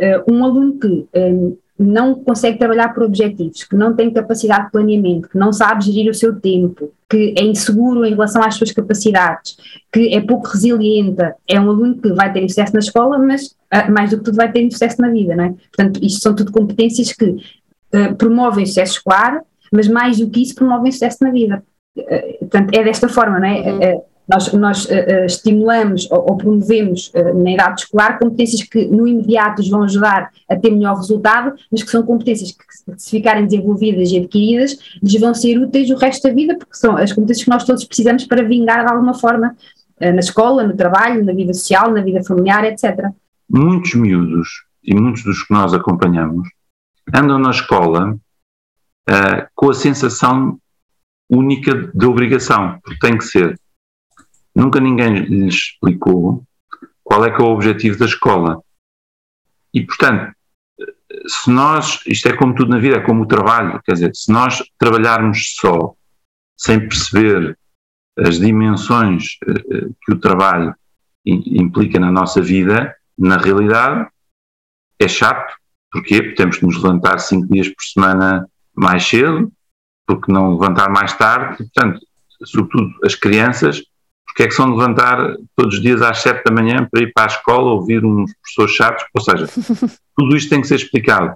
Uh, 0.00 0.34
um 0.34 0.44
aluno 0.44 0.80
que 0.80 1.06
um, 1.14 1.56
não 1.78 2.14
consegue 2.16 2.58
trabalhar 2.58 2.88
por 2.92 3.04
objetivos, 3.04 3.62
que 3.62 3.76
não 3.76 3.94
tem 3.94 4.12
capacidade 4.12 4.66
de 4.66 4.72
planeamento, 4.72 5.28
que 5.28 5.38
não 5.38 5.52
sabe 5.52 5.84
gerir 5.84 6.10
o 6.10 6.14
seu 6.14 6.40
tempo, 6.40 6.92
que 7.08 7.34
é 7.38 7.44
inseguro 7.44 8.04
em 8.04 8.10
relação 8.10 8.42
às 8.42 8.54
suas 8.56 8.72
capacidades, 8.72 9.56
que 9.92 10.14
é 10.14 10.20
pouco 10.20 10.48
resiliente, 10.48 11.22
é 11.48 11.60
um 11.60 11.70
aluno 11.70 12.00
que 12.00 12.12
vai 12.12 12.32
ter 12.32 12.48
sucesso 12.48 12.72
na 12.72 12.80
escola, 12.80 13.18
mas 13.18 13.46
uh, 13.46 13.90
mais 13.92 14.10
do 14.10 14.18
que 14.18 14.24
tudo 14.24 14.36
vai 14.36 14.50
ter 14.50 14.68
sucesso 14.70 15.00
na 15.00 15.10
vida, 15.10 15.36
não 15.36 15.44
é? 15.44 15.48
Portanto, 15.50 16.00
isto 16.02 16.20
são 16.20 16.34
tudo 16.34 16.50
competências 16.50 17.12
que 17.12 17.24
uh, 17.26 18.14
promovem 18.16 18.64
o 18.64 18.66
sucesso 18.66 18.94
escolar, 18.94 19.40
mas 19.72 19.88
mais 19.88 20.18
do 20.18 20.28
que 20.28 20.42
isso 20.42 20.54
promovem 20.54 20.90
o 20.90 20.92
sucesso 20.92 21.18
na 21.22 21.30
vida. 21.30 21.62
Uh, 21.96 22.38
portanto, 22.40 22.74
é 22.74 22.82
desta 22.82 23.08
forma, 23.08 23.38
não 23.38 23.46
é? 23.48 23.60
Uhum 23.60 24.15
nós, 24.28 24.52
nós 24.52 24.84
uh, 24.86 25.24
estimulamos 25.24 26.10
ou, 26.10 26.30
ou 26.30 26.36
promovemos 26.36 27.12
uh, 27.14 27.42
na 27.42 27.52
idade 27.52 27.82
escolar 27.82 28.18
competências 28.18 28.62
que 28.62 28.86
no 28.86 29.06
imediato 29.06 29.62
vão 29.70 29.84
ajudar 29.84 30.30
a 30.48 30.56
ter 30.56 30.70
melhor 30.70 30.96
resultado, 30.96 31.54
mas 31.70 31.82
que 31.82 31.90
são 31.90 32.02
competências 32.02 32.50
que, 32.50 32.98
se 32.98 33.10
ficarem 33.10 33.44
desenvolvidas 33.44 34.10
e 34.10 34.18
adquiridas, 34.18 34.78
lhes 35.02 35.20
vão 35.20 35.32
ser 35.32 35.58
úteis 35.58 35.90
o 35.90 35.96
resto 35.96 36.26
da 36.28 36.34
vida, 36.34 36.56
porque 36.58 36.76
são 36.76 36.96
as 36.96 37.12
competências 37.12 37.44
que 37.44 37.50
nós 37.50 37.64
todos 37.64 37.84
precisamos 37.84 38.24
para 38.24 38.42
vingar 38.42 38.84
de 38.84 38.92
alguma 38.92 39.14
forma 39.14 39.56
uh, 40.00 40.12
na 40.12 40.20
escola, 40.20 40.64
no 40.64 40.76
trabalho, 40.76 41.24
na 41.24 41.32
vida 41.32 41.54
social, 41.54 41.92
na 41.92 42.02
vida 42.02 42.22
familiar, 42.24 42.64
etc. 42.64 43.10
Muitos 43.48 43.94
miúdos 43.94 44.48
e 44.82 44.94
muitos 44.94 45.22
dos 45.22 45.42
que 45.44 45.52
nós 45.52 45.72
acompanhamos 45.72 46.48
andam 47.14 47.38
na 47.38 47.50
escola 47.50 48.16
com 49.54 49.70
a 49.70 49.74
sensação 49.74 50.58
única 51.30 51.90
de 51.94 52.06
obrigação, 52.06 52.80
porque 52.82 52.98
tem 52.98 53.16
que 53.16 53.24
ser 53.24 53.56
Nunca 54.56 54.80
ninguém 54.80 55.24
lhes 55.26 55.54
explicou 55.54 56.42
qual 57.04 57.22
é 57.26 57.30
que 57.30 57.42
é 57.42 57.44
o 57.44 57.52
objetivo 57.52 57.98
da 57.98 58.06
escola. 58.06 58.62
E, 59.72 59.84
portanto, 59.84 60.34
se 61.28 61.50
nós, 61.50 62.00
isto 62.06 62.26
é 62.28 62.34
como 62.34 62.54
tudo 62.54 62.70
na 62.70 62.78
vida, 62.78 62.96
é 62.96 63.00
como 63.00 63.24
o 63.24 63.26
trabalho, 63.26 63.82
quer 63.84 63.92
dizer, 63.92 64.16
se 64.16 64.32
nós 64.32 64.62
trabalharmos 64.78 65.56
só, 65.56 65.94
sem 66.56 66.80
perceber 66.80 67.58
as 68.18 68.38
dimensões 68.38 69.36
eh, 69.46 69.88
que 70.02 70.12
o 70.14 70.18
trabalho 70.18 70.74
implica 71.22 72.00
na 72.00 72.10
nossa 72.10 72.40
vida, 72.40 72.96
na 73.18 73.36
realidade 73.36 74.08
é 74.98 75.06
chato. 75.06 75.54
Porquê? 75.92 76.22
Porque 76.22 76.36
temos 76.36 76.56
que 76.56 76.64
nos 76.64 76.76
levantar 76.76 77.18
cinco 77.18 77.52
dias 77.52 77.68
por 77.68 77.82
semana 77.82 78.48
mais 78.74 79.04
cedo, 79.06 79.52
porque 80.06 80.32
não 80.32 80.52
levantar 80.52 80.88
mais 80.88 81.12
tarde, 81.12 81.58
portanto, 81.58 82.00
sobretudo 82.44 82.90
as 83.04 83.14
crianças 83.14 83.82
porque 84.36 84.42
é 84.42 84.48
que 84.48 84.54
são 84.54 84.76
levantar 84.76 85.34
todos 85.56 85.76
os 85.76 85.80
dias 85.82 86.02
às 86.02 86.18
7 86.18 86.44
da 86.44 86.52
manhã 86.52 86.86
para 86.90 87.02
ir 87.02 87.10
para 87.14 87.24
a 87.24 87.34
escola 87.34 87.72
ouvir 87.72 88.04
uns 88.04 88.30
professores 88.34 88.76
chatos? 88.76 89.06
Ou 89.14 89.22
seja, 89.22 89.46
tudo 90.14 90.36
isto 90.36 90.50
tem 90.50 90.60
que 90.60 90.66
ser 90.66 90.74
explicado. 90.74 91.34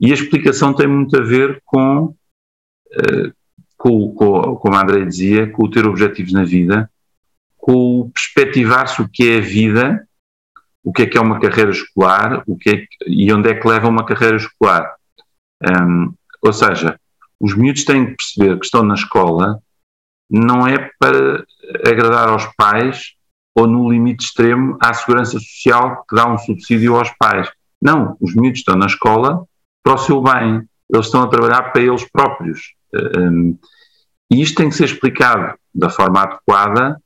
E 0.00 0.10
a 0.10 0.14
explicação 0.14 0.74
tem 0.74 0.88
muito 0.88 1.16
a 1.16 1.22
ver 1.22 1.62
com, 1.64 2.06
uh, 2.06 3.32
com, 3.76 4.12
com 4.14 4.56
como 4.56 4.74
a 4.74 4.82
André 4.82 5.04
dizia, 5.04 5.48
com 5.48 5.64
o 5.64 5.70
ter 5.70 5.86
objetivos 5.86 6.32
na 6.32 6.42
vida, 6.42 6.90
com 7.56 8.00
o 8.00 8.10
perspectivar-se 8.10 9.00
o 9.00 9.08
que 9.08 9.30
é 9.30 9.38
a 9.38 9.40
vida, 9.40 10.08
o 10.82 10.92
que 10.92 11.02
é 11.02 11.06
que 11.06 11.16
é 11.16 11.20
uma 11.20 11.38
carreira 11.38 11.70
escolar 11.70 12.42
o 12.48 12.56
que 12.56 12.70
é 12.70 12.76
que, 12.78 12.88
e 13.06 13.32
onde 13.32 13.48
é 13.48 13.54
que 13.54 13.68
leva 13.68 13.86
uma 13.86 14.04
carreira 14.04 14.38
escolar. 14.38 14.92
Ou 16.42 16.52
seja, 16.52 16.98
os 17.38 17.54
miúdos 17.54 17.84
têm 17.84 18.06
que 18.06 18.16
perceber 18.16 18.58
que 18.58 18.64
estão 18.64 18.82
na 18.82 18.94
escola 18.94 19.62
não 20.30 20.66
é 20.66 20.90
para 20.98 21.44
agradar 21.84 22.28
aos 22.28 22.46
pais 22.56 23.14
ou, 23.54 23.66
no 23.66 23.90
limite 23.90 24.24
extremo, 24.24 24.78
à 24.80 24.94
segurança 24.94 25.38
social 25.38 26.04
que 26.08 26.14
dá 26.14 26.28
um 26.32 26.38
subsídio 26.38 26.96
aos 26.96 27.10
pais. 27.18 27.50
Não, 27.82 28.16
os 28.20 28.34
miúdos 28.34 28.60
estão 28.60 28.76
na 28.76 28.86
escola 28.86 29.44
para 29.82 29.94
o 29.94 29.98
seu 29.98 30.22
bem, 30.22 30.68
eles 30.92 31.06
estão 31.06 31.22
a 31.22 31.28
trabalhar 31.28 31.72
para 31.72 31.82
eles 31.82 32.08
próprios. 32.10 32.74
Um, 32.94 33.58
e 34.30 34.40
isto 34.40 34.56
tem 34.56 34.68
que 34.68 34.76
ser 34.76 34.84
explicado 34.84 35.58
da 35.74 35.88
forma 35.88 36.22
adequada 36.22 37.00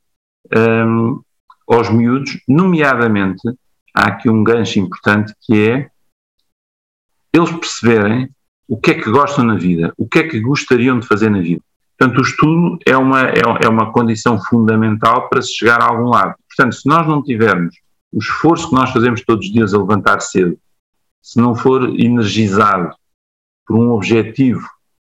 um, 0.55 1.21
aos 1.67 1.89
miúdos, 1.89 2.39
nomeadamente, 2.47 3.41
há 3.93 4.07
aqui 4.07 4.29
um 4.29 4.43
gancho 4.43 4.79
importante 4.79 5.33
que 5.41 5.69
é 5.69 5.89
eles 7.33 7.51
perceberem 7.51 8.29
o 8.67 8.77
que 8.77 8.91
é 8.91 8.93
que 8.93 9.09
gostam 9.09 9.45
na 9.45 9.55
vida, 9.55 9.93
o 9.97 10.07
que 10.07 10.19
é 10.19 10.27
que 10.27 10.39
gostariam 10.39 10.99
de 10.99 11.07
fazer 11.07 11.29
na 11.29 11.39
vida. 11.39 11.61
Portanto, 11.97 12.17
o 12.19 12.21
estudo 12.21 12.77
é 12.85 12.97
uma, 12.97 13.21
é, 13.21 13.41
é 13.63 13.69
uma 13.69 13.91
condição 13.91 14.39
fundamental 14.39 15.29
para 15.29 15.41
se 15.41 15.53
chegar 15.53 15.81
a 15.81 15.87
algum 15.87 16.09
lado. 16.09 16.35
Portanto, 16.47 16.75
se 16.75 16.87
nós 16.87 17.07
não 17.07 17.23
tivermos 17.23 17.75
o 18.11 18.19
esforço 18.19 18.69
que 18.69 18.75
nós 18.75 18.91
fazemos 18.91 19.21
todos 19.21 19.45
os 19.45 19.51
dias 19.51 19.73
a 19.73 19.77
levantar 19.77 20.19
cedo, 20.19 20.57
se 21.21 21.39
não 21.39 21.55
for 21.55 21.89
energizado 21.99 22.95
por 23.65 23.77
um 23.77 23.91
objetivo 23.91 24.67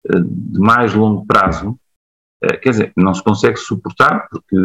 eh, 0.08 0.20
de 0.20 0.60
mais 0.60 0.94
longo 0.94 1.26
prazo, 1.26 1.78
eh, 2.44 2.58
quer 2.58 2.70
dizer, 2.70 2.94
não 2.96 3.14
se 3.14 3.24
consegue 3.24 3.58
suportar, 3.58 4.28
porque, 4.30 4.56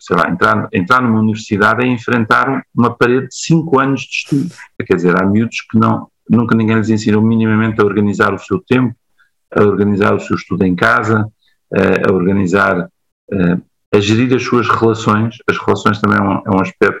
sei 0.00 0.16
lá, 0.16 0.28
entrar, 0.28 0.68
entrar 0.72 1.00
numa 1.00 1.20
universidade 1.20 1.84
é 1.84 1.86
enfrentar 1.86 2.64
uma 2.74 2.94
parede 2.94 3.28
de 3.28 3.36
5 3.36 3.78
anos 3.78 4.00
de 4.00 4.08
estudo. 4.08 4.54
Quer 4.84 4.96
dizer, 4.96 5.22
há 5.22 5.24
miúdos 5.24 5.60
que 5.70 5.78
não, 5.78 6.08
nunca 6.28 6.56
ninguém 6.56 6.76
lhes 6.76 6.90
ensinou 6.90 7.22
minimamente 7.22 7.80
a 7.80 7.84
organizar 7.84 8.34
o 8.34 8.38
seu 8.38 8.58
tempo, 8.58 8.94
a 9.54 9.62
organizar 9.62 10.14
o 10.14 10.20
seu 10.20 10.36
estudo 10.36 10.64
em 10.64 10.74
casa, 10.74 11.30
a 11.72 12.12
organizar, 12.12 12.88
a 13.94 14.00
gerir 14.00 14.34
as 14.34 14.42
suas 14.42 14.68
relações. 14.68 15.36
As 15.48 15.58
relações 15.58 16.00
também 16.00 16.18
é 16.18 16.22
um, 16.22 16.42
é 16.46 16.50
um 16.50 16.60
aspecto 16.60 17.00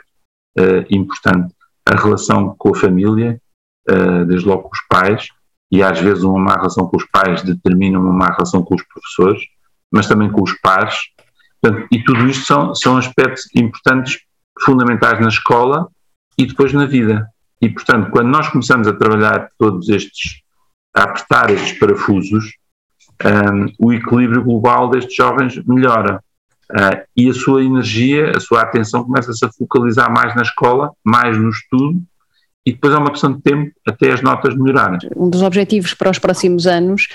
importante. 0.90 1.54
A 1.86 1.94
relação 1.94 2.54
com 2.58 2.70
a 2.74 2.78
família, 2.78 3.40
desde 4.26 4.46
logo 4.46 4.64
com 4.64 4.70
os 4.72 4.86
pais, 4.88 5.28
e 5.70 5.82
às 5.82 6.00
vezes 6.00 6.22
uma 6.22 6.38
má 6.38 6.54
relação 6.54 6.86
com 6.86 6.96
os 6.96 7.04
pais 7.10 7.42
determina 7.42 7.98
uma 7.98 8.12
má 8.12 8.26
relação 8.26 8.62
com 8.62 8.74
os 8.74 8.82
professores, 8.82 9.42
mas 9.90 10.06
também 10.06 10.30
com 10.30 10.42
os 10.42 10.52
pares. 10.60 10.96
Portanto, 11.60 11.88
e 11.90 12.02
tudo 12.04 12.26
isto 12.26 12.44
são, 12.46 12.74
são 12.74 12.96
aspectos 12.96 13.44
importantes, 13.54 14.20
fundamentais 14.60 15.20
na 15.20 15.28
escola 15.28 15.88
e 16.36 16.46
depois 16.46 16.72
na 16.72 16.86
vida. 16.86 17.28
E, 17.60 17.68
portanto, 17.68 18.10
quando 18.10 18.28
nós 18.28 18.48
começamos 18.48 18.86
a 18.86 18.92
trabalhar 18.92 19.50
todos 19.58 19.88
estes, 19.88 20.42
a 20.94 21.02
apertar 21.02 21.50
estes 21.50 21.78
parafusos, 21.78 22.54
um, 23.24 23.66
o 23.78 23.92
equilíbrio 23.92 24.44
global 24.44 24.90
destes 24.90 25.14
jovens 25.14 25.60
melhora. 25.66 26.22
Uh, 26.70 27.00
e 27.16 27.30
a 27.30 27.32
sua 27.32 27.64
energia, 27.64 28.32
a 28.36 28.40
sua 28.40 28.62
atenção 28.62 29.02
começa-se 29.02 29.44
a 29.44 29.50
focalizar 29.50 30.12
mais 30.12 30.34
na 30.34 30.42
escola, 30.42 30.92
mais 31.02 31.38
no 31.38 31.48
estudo 31.48 32.02
e 32.68 32.72
depois 32.72 32.92
é 32.92 32.98
uma 32.98 33.10
questão 33.10 33.32
de 33.32 33.40
tempo 33.40 33.70
até 33.86 34.12
as 34.12 34.20
notas 34.20 34.54
melhorarem. 34.54 34.98
Um 35.16 35.30
dos 35.30 35.40
objetivos 35.40 35.94
para 35.94 36.10
os 36.10 36.18
próximos 36.18 36.66
anos 36.66 37.08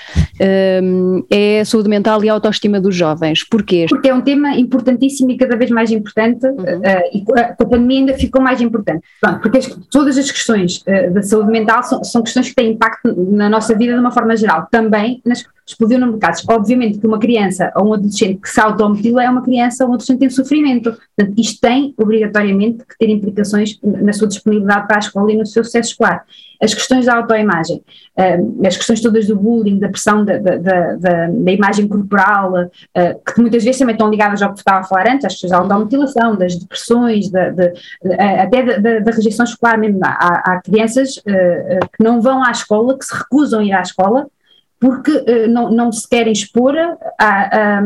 um, 0.82 1.24
é 1.30 1.60
a 1.60 1.64
saúde 1.64 1.88
mental 1.88 2.24
e 2.24 2.28
a 2.28 2.32
autoestima 2.32 2.80
dos 2.80 2.96
jovens. 2.96 3.44
Porquê? 3.48 3.86
Porque 3.88 4.08
é 4.08 4.14
um 4.14 4.20
tema 4.20 4.56
importantíssimo 4.56 5.30
e 5.30 5.36
cada 5.36 5.56
vez 5.56 5.70
mais 5.70 5.92
importante 5.92 6.44
uhum. 6.44 6.56
uh, 6.56 7.10
e 7.12 7.24
com 7.24 7.38
a 7.38 7.66
pandemia 7.66 8.00
ainda 8.00 8.14
ficou 8.14 8.42
mais 8.42 8.60
importante. 8.60 9.02
Pronto, 9.20 9.40
porque 9.40 9.58
as, 9.58 9.66
todas 9.92 10.18
as 10.18 10.28
questões 10.28 10.82
uh, 10.88 11.14
da 11.14 11.22
saúde 11.22 11.52
mental 11.52 11.84
são, 11.84 12.02
são, 12.02 12.22
questões 12.24 12.48
que 12.48 12.54
têm 12.56 12.72
impacto 12.72 13.14
na 13.30 13.48
nossa 13.48 13.76
vida 13.76 13.92
de 13.92 14.00
uma 14.00 14.10
forma 14.10 14.36
geral, 14.36 14.66
também 14.72 15.22
nas 15.24 15.44
explodiu 15.66 15.98
no 15.98 16.08
mercado. 16.08 16.40
Obviamente 16.50 16.98
que 16.98 17.06
uma 17.06 17.18
criança 17.18 17.72
ou 17.76 17.88
um 17.88 17.94
adolescente 17.94 18.40
que 18.40 18.48
se 18.48 18.60
automutila 18.60 19.24
é 19.24 19.30
uma 19.30 19.42
criança 19.42 19.84
ou 19.84 19.90
um 19.90 19.94
adolescente 19.94 20.24
em 20.24 20.30
sofrimento. 20.30 20.92
Portanto, 21.16 21.38
isto 21.38 21.60
tem 21.60 21.94
obrigatoriamente 21.96 22.84
que 22.84 22.98
ter 22.98 23.08
implicações 23.08 23.78
na 23.82 24.12
sua 24.12 24.28
disponibilidade 24.28 24.86
para 24.86 24.96
a 24.96 25.00
escola 25.00 25.32
e 25.32 25.36
no 25.36 25.46
seu 25.46 25.64
sucesso 25.64 25.90
escolar. 25.90 26.24
As 26.62 26.72
questões 26.72 27.06
da 27.06 27.16
autoimagem, 27.16 27.82
uh, 28.18 28.66
as 28.66 28.76
questões 28.76 29.00
todas 29.00 29.26
do 29.26 29.36
bullying, 29.36 29.78
da 29.78 29.88
pressão 29.88 30.24
da, 30.24 30.38
da, 30.38 30.56
da, 30.56 31.26
da 31.28 31.52
imagem 31.52 31.88
corporal, 31.88 32.52
uh, 32.54 33.32
que 33.32 33.40
muitas 33.40 33.64
vezes 33.64 33.78
também 33.78 33.94
estão 33.94 34.08
ligadas 34.08 34.40
ao 34.40 34.52
que 34.52 34.60
estava 34.60 34.80
a 34.80 34.84
falar 34.84 35.08
antes, 35.08 35.24
às 35.24 35.32
questões 35.32 35.50
da 35.50 35.58
automutilação, 35.58 36.36
das 36.36 36.56
depressões, 36.56 37.30
da, 37.30 37.50
de, 37.50 37.72
até 38.18 38.78
da, 39.00 39.10
rejeição 39.10 39.44
escolar 39.44 39.78
mesmo. 39.78 40.00
Há, 40.02 40.52
há 40.52 40.62
crianças 40.62 41.14
que 41.16 42.02
não 42.02 42.20
vão 42.20 42.42
à 42.44 42.50
escola, 42.50 42.96
que 42.98 43.04
se 43.04 43.14
recusam 43.14 43.60
a 43.60 43.64
ir 43.64 43.72
à 43.72 43.82
escola, 43.82 44.26
porque 44.80 45.10
uh, 45.10 45.48
não, 45.48 45.70
não 45.70 45.92
se 45.92 46.08
querem 46.08 46.32
expor 46.32 46.76
a, 46.76 46.96
a, 47.18 47.82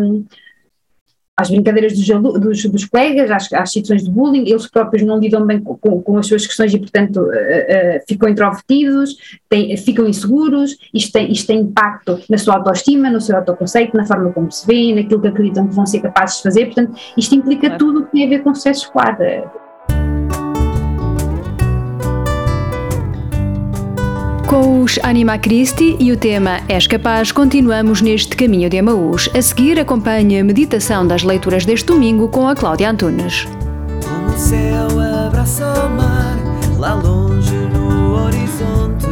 às 1.36 1.48
brincadeiras 1.50 1.92
dos, 1.92 2.06
dos, 2.40 2.64
dos 2.64 2.84
colegas, 2.84 3.30
às, 3.30 3.52
às, 3.52 3.70
situações 3.70 4.02
de 4.02 4.10
bullying, 4.10 4.48
eles 4.48 4.66
próprios 4.66 5.06
não 5.06 5.18
lidam 5.18 5.46
bem 5.46 5.60
com, 5.60 5.76
com, 5.76 6.02
com 6.02 6.18
as 6.18 6.26
suas 6.26 6.44
questões 6.44 6.74
e, 6.74 6.78
portanto, 6.78 7.18
uh, 7.18 7.28
uh, 7.28 8.00
ficam 8.08 8.28
introvertidos, 8.28 9.16
têm, 9.48 9.76
ficam 9.76 10.08
inseguros, 10.08 10.76
isto 10.92 11.12
tem, 11.12 11.30
isto 11.30 11.46
tem 11.46 11.60
impacto 11.60 12.20
na 12.28 12.36
sua 12.36 12.56
autoestima, 12.56 13.08
no 13.08 13.20
seu 13.20 13.36
autoconceito, 13.36 13.96
na 13.96 14.04
forma 14.04 14.32
como 14.32 14.50
se 14.50 14.66
vê, 14.66 14.94
naquilo 14.94 15.20
que 15.20 15.28
acreditam 15.28 15.68
que 15.68 15.74
vão 15.74 15.86
ser 15.86 16.00
capazes 16.00 16.38
de 16.38 16.42
fazer, 16.42 16.66
portanto, 16.66 16.98
isto 17.16 17.34
implica 17.34 17.68
claro. 17.68 17.78
tudo 17.78 18.00
o 18.00 18.06
que 18.06 18.12
tem 18.12 18.26
a 18.26 18.28
ver 18.28 18.42
com 18.42 18.50
o 18.50 18.54
sucesso 18.54 18.86
escolar. 18.86 19.16
Com 24.48 24.80
os 24.80 24.98
Anima 25.02 25.36
Christi 25.36 25.94
e 26.00 26.10
o 26.10 26.16
tema 26.16 26.60
És 26.70 26.86
Capaz, 26.86 27.30
continuamos 27.30 28.00
neste 28.00 28.34
caminho 28.34 28.70
de 28.70 28.78
Emaús. 28.78 29.28
A 29.36 29.42
seguir, 29.42 29.78
acompanhe 29.78 30.40
a 30.40 30.42
meditação 30.42 31.06
das 31.06 31.22
leituras 31.22 31.66
deste 31.66 31.84
domingo 31.84 32.28
com 32.28 32.48
a 32.48 32.56
Cláudia 32.56 32.90
Antunes. 32.90 33.46
Como 34.02 34.28
o 34.34 34.38
céu 34.38 34.88
abraça 35.26 35.66
o 35.66 35.90
mar, 35.90 36.38
lá 36.78 36.94
longe 36.94 37.54
no 37.54 38.24
horizonte. 38.24 39.04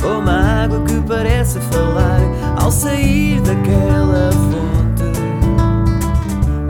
Como 0.00 0.30
a 0.30 0.62
água 0.64 0.82
que 0.84 0.98
parece 1.06 1.60
falar 1.60 2.22
ao 2.56 2.72
sair 2.72 3.42
daquela 3.42 4.32
fonte. 4.32 5.04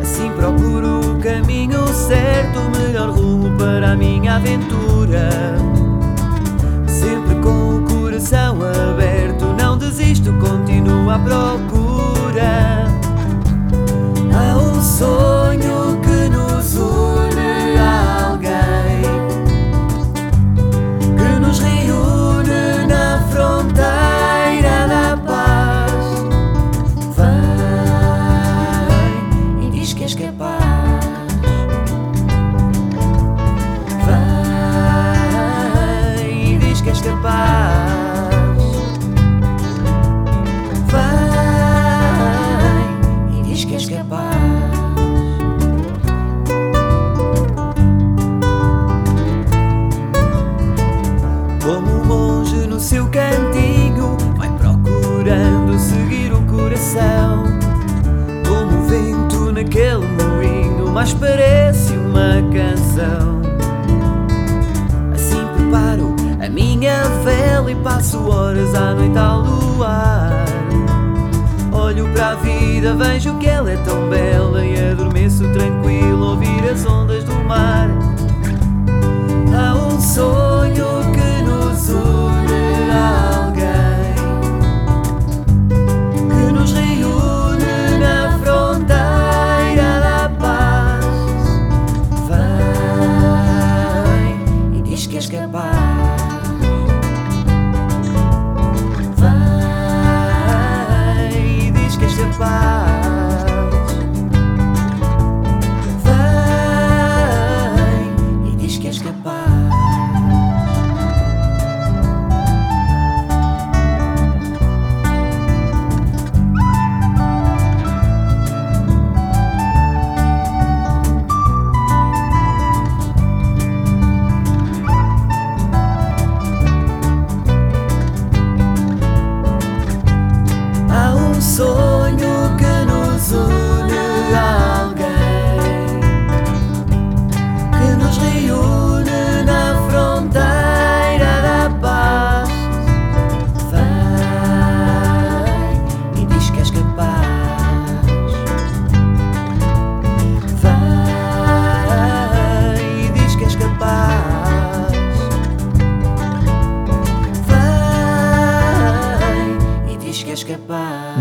Assim 0.03 0.29
procuro 0.33 1.13
o 1.13 1.23
caminho 1.23 1.87
certo, 1.87 2.59
o 2.59 2.71
melhor 2.77 3.11
rumo 3.11 3.57
para 3.57 3.93
a 3.93 3.97
minha 3.97 4.35
aventura 4.35 5.31
coração 8.21 8.59
aberto, 8.63 9.45
não 9.59 9.79
desisto, 9.79 10.33
continuo 10.35 11.09
à 11.11 11.19
procura. 11.19 12.87
Há 14.33 14.59
um 14.59 14.83
sonho 14.83 15.40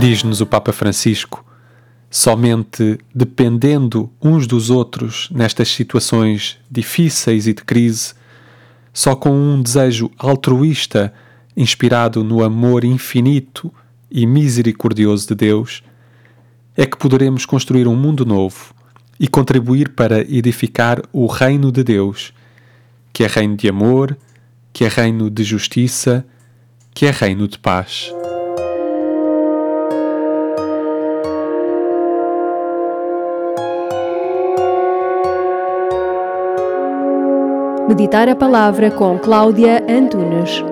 Diz-nos 0.10 0.42
o 0.42 0.46
Papa 0.48 0.74
Francisco: 0.74 1.46
somente 2.10 2.98
dependendo 3.14 4.12
uns 4.20 4.48
dos 4.48 4.72
outros 4.72 5.30
nestas 5.30 5.68
situações 5.68 6.58
difíceis 6.68 7.46
e 7.46 7.54
de 7.54 7.64
crise, 7.64 8.16
só 8.92 9.16
com 9.16 9.30
um 9.30 9.62
desejo 9.62 10.10
altruísta 10.18 11.14
inspirado 11.56 12.24
no 12.24 12.44
amor 12.44 12.84
infinito 12.84 13.72
e 14.10 14.26
misericordioso 14.26 15.28
de 15.28 15.36
Deus, 15.36 15.84
é 16.76 16.88
que 16.88 16.98
poderemos 16.98 17.46
construir 17.46 17.88
um 17.88 17.96
mundo 17.96 18.26
novo 18.26 18.74
e 19.20 19.28
contribuir 19.28 19.90
para 19.90 20.22
edificar 20.22 21.04
o 21.14 21.28
reino 21.28 21.72
de 21.72 21.84
Deus, 21.84 22.34
que 23.14 23.24
é 23.24 23.28
reino 23.28 23.56
de 23.56 23.70
amor, 23.70 24.18
que 24.74 24.86
é 24.86 24.88
reino 24.88 25.30
de 25.30 25.44
justiça, 25.44 26.26
que 26.96 27.06
é 27.06 27.12
reino 27.12 27.48
de 27.48 27.60
paz. 27.60 28.12
Meditar 37.90 38.30
a 38.30 38.36
palavra 38.36 38.92
com 38.92 39.18
Cláudia 39.18 39.84
Antunes. 39.90 40.64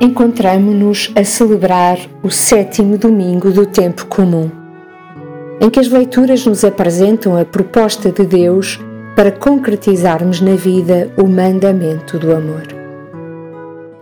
encontramo-nos 0.00 1.12
a 1.14 1.22
celebrar 1.22 1.98
o 2.22 2.30
sétimo 2.30 2.96
domingo 2.96 3.50
do 3.50 3.66
tempo 3.66 4.06
comum, 4.06 4.50
em 5.60 5.68
que 5.68 5.78
as 5.78 5.88
leituras 5.88 6.46
nos 6.46 6.64
apresentam 6.64 7.36
a 7.36 7.44
proposta 7.44 8.10
de 8.10 8.24
Deus 8.24 8.80
para 9.14 9.30
concretizarmos 9.30 10.40
na 10.40 10.54
vida 10.54 11.12
o 11.16 11.28
mandamento 11.28 12.18
do 12.18 12.34
amor. 12.34 12.66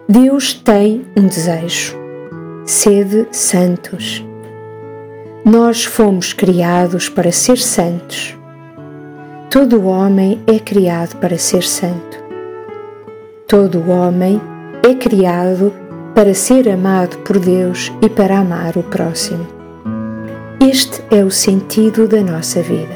Deus 0.08 0.54
tem 0.54 1.04
um 1.16 1.26
desejo: 1.26 1.98
sede 2.64 3.26
santos. 3.32 4.29
Nós 5.44 5.86
fomos 5.86 6.34
criados 6.34 7.08
para 7.08 7.32
ser 7.32 7.56
santos. 7.56 8.36
Todo 9.50 9.86
homem 9.86 10.42
é 10.46 10.58
criado 10.58 11.16
para 11.16 11.38
ser 11.38 11.62
santo. 11.62 12.18
Todo 13.48 13.90
homem 13.90 14.40
é 14.86 14.94
criado 14.94 15.72
para 16.14 16.34
ser 16.34 16.68
amado 16.68 17.16
por 17.18 17.38
Deus 17.38 17.90
e 18.02 18.08
para 18.08 18.38
amar 18.38 18.76
o 18.76 18.82
próximo. 18.82 19.46
Este 20.60 21.02
é 21.10 21.24
o 21.24 21.30
sentido 21.30 22.06
da 22.06 22.20
nossa 22.20 22.60
vida: 22.60 22.94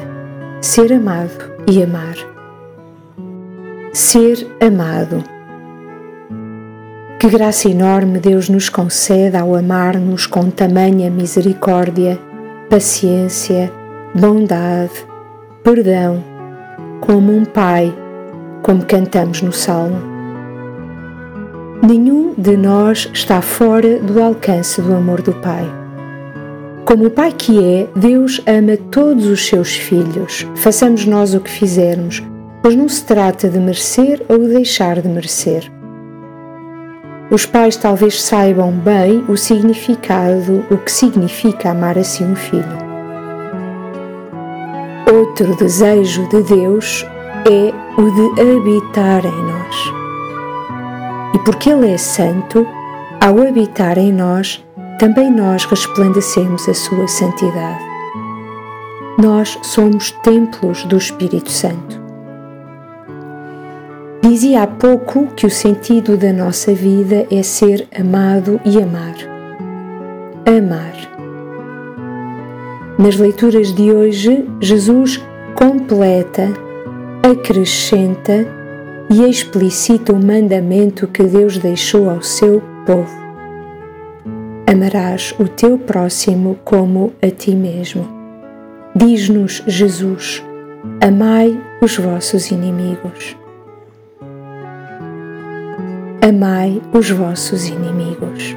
ser 0.61 0.93
amado 0.93 1.51
e 1.67 1.81
amar. 1.81 2.15
Ser 3.91 4.47
amado. 4.61 5.23
Que 7.19 7.27
graça 7.27 7.67
enorme 7.67 8.19
Deus 8.19 8.49
nos 8.49 8.69
concede 8.69 9.35
ao 9.35 9.55
amar-nos 9.55 10.27
com 10.27 10.51
tamanha 10.51 11.09
misericórdia, 11.09 12.19
paciência, 12.69 13.71
bondade, 14.13 15.05
perdão, 15.63 16.23
como 16.99 17.31
um 17.31 17.45
Pai, 17.45 17.93
como 18.63 18.83
cantamos 18.85 19.41
no 19.41 19.51
Salmo. 19.51 20.01
Nenhum 21.85 22.33
de 22.35 22.57
nós 22.57 23.09
está 23.13 23.41
fora 23.41 23.99
do 23.99 24.21
alcance 24.21 24.81
do 24.81 24.95
amor 24.95 25.21
do 25.21 25.33
Pai. 25.33 25.65
Como 26.85 27.05
o 27.05 27.11
Pai 27.11 27.31
que 27.31 27.63
é, 27.63 27.87
Deus 27.95 28.41
ama 28.47 28.77
todos 28.89 29.27
os 29.27 29.45
seus 29.45 29.75
filhos, 29.75 30.47
façamos 30.55 31.05
nós 31.05 31.33
o 31.33 31.39
que 31.39 31.49
fizermos, 31.49 32.23
pois 32.63 32.75
não 32.75 32.89
se 32.89 33.03
trata 33.03 33.47
de 33.47 33.59
merecer 33.59 34.23
ou 34.27 34.39
deixar 34.39 35.01
de 35.01 35.07
merecer. 35.07 35.71
Os 37.31 37.45
pais 37.45 37.75
talvez 37.75 38.21
saibam 38.21 38.71
bem 38.71 39.25
o 39.27 39.35
significado, 39.35 40.63
o 40.69 40.77
que 40.77 40.91
significa 40.91 41.71
amar 41.71 41.97
assim 41.97 42.23
um 42.23 42.35
filho. 42.35 42.85
Outro 45.11 45.55
desejo 45.55 46.27
de 46.29 46.43
Deus 46.43 47.05
é 47.45 47.73
o 47.99 48.11
de 48.11 48.41
habitar 48.41 49.25
em 49.25 49.43
nós. 49.43 49.75
E 51.33 51.39
porque 51.39 51.69
Ele 51.69 51.91
é 51.91 51.97
santo, 51.97 52.65
ao 53.19 53.41
habitar 53.41 53.97
em 53.97 54.13
nós, 54.13 54.63
também 54.99 55.31
nós 55.31 55.65
resplandecemos 55.65 56.69
a 56.69 56.73
sua 56.73 57.07
santidade. 57.07 57.83
Nós 59.17 59.57
somos 59.63 60.11
templos 60.11 60.83
do 60.85 60.97
Espírito 60.97 61.49
Santo. 61.49 61.94
Dizia 64.27 64.63
há 64.63 64.67
pouco 64.67 65.27
que 65.35 65.45
o 65.45 65.51
sentido 65.51 66.17
da 66.17 66.33
nossa 66.33 66.73
vida 66.73 67.27
é 67.29 67.43
ser 67.43 67.87
amado 67.95 68.59
e 68.65 68.81
amar. 68.81 69.13
Amar. 70.47 70.95
Nas 72.97 73.17
leituras 73.17 73.71
de 73.71 73.91
hoje, 73.91 74.43
Jesus 74.59 75.23
completa, 75.53 76.47
acrescenta 77.21 78.47
e 79.11 79.21
explicita 79.29 80.11
o 80.11 80.15
mandamento 80.15 81.07
que 81.07 81.21
Deus 81.21 81.59
deixou 81.59 82.09
ao 82.09 82.23
seu 82.23 82.63
povo. 82.83 83.15
Amarás 84.65 85.35
o 85.37 85.47
teu 85.47 85.77
próximo 85.77 86.57
como 86.65 87.13
a 87.21 87.29
ti 87.29 87.53
mesmo. 87.53 88.07
Diz-nos 88.95 89.61
Jesus: 89.67 90.43
Amai 90.99 91.61
os 91.79 91.95
vossos 91.95 92.49
inimigos. 92.49 93.37
Amai 96.27 96.81
os 96.91 97.11
vossos 97.11 97.67
inimigos. 97.67 98.55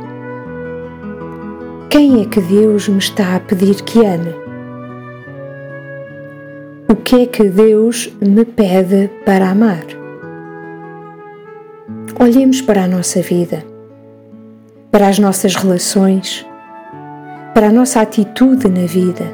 Quem 1.90 2.22
é 2.22 2.24
que 2.24 2.40
Deus 2.40 2.88
me 2.88 2.96
está 2.96 3.36
a 3.36 3.40
pedir 3.40 3.82
que 3.82 3.98
ame? 4.06 4.34
O 6.88 6.96
que 6.96 7.24
é 7.24 7.26
que 7.26 7.44
Deus 7.44 8.10
me 8.22 8.46
pede 8.46 9.10
para 9.26 9.50
amar? 9.50 9.84
Olhemos 12.18 12.62
para 12.62 12.84
a 12.84 12.88
nossa 12.88 13.20
vida, 13.20 13.62
para 14.90 15.06
as 15.06 15.18
nossas 15.18 15.54
relações, 15.54 16.46
para 17.52 17.68
a 17.68 17.72
nossa 17.72 18.00
atitude 18.00 18.66
na 18.66 18.86
vida. 18.86 19.26